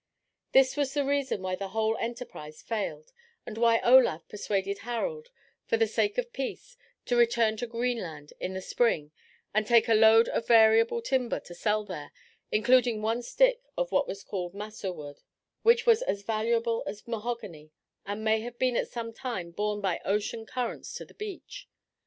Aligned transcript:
This 0.51 0.75
was 0.75 0.95
the 0.95 1.05
reason 1.05 1.43
why 1.43 1.55
the 1.55 1.67
whole 1.67 1.95
enterprise 1.97 2.63
failed, 2.63 3.13
and 3.45 3.55
why 3.55 3.79
Olaf 3.81 4.27
persuaded 4.27 4.79
Harald, 4.79 5.29
for 5.67 5.77
the 5.77 5.85
sake 5.85 6.17
of 6.17 6.33
peace, 6.33 6.75
to 7.05 7.15
return 7.15 7.55
to 7.57 7.67
Greenland 7.67 8.33
in 8.39 8.55
the 8.55 8.63
spring 8.63 9.11
and 9.53 9.67
take 9.67 9.87
a 9.87 9.93
load 9.93 10.27
of 10.29 10.47
valuable 10.47 11.03
timber 11.03 11.39
to 11.41 11.53
sell 11.53 11.83
there, 11.83 12.11
including 12.51 13.03
one 13.03 13.21
stick 13.21 13.61
of 13.77 13.91
what 13.91 14.07
was 14.07 14.23
called 14.23 14.55
massur 14.55 14.91
wood, 14.95 15.21
which 15.61 15.85
was 15.85 16.01
as 16.01 16.23
valuable 16.23 16.81
as 16.87 17.07
mahogany, 17.07 17.69
and 18.03 18.23
may 18.23 18.39
have 18.41 18.57
been 18.57 18.75
at 18.75 18.89
some 18.89 19.13
time 19.13 19.51
borne 19.51 19.81
by 19.81 20.01
ocean 20.03 20.47
currents 20.47 20.95
to 20.95 21.05
the 21.05 21.13
beach. 21.13 21.69